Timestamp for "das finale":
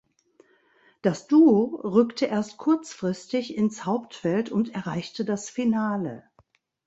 5.25-6.23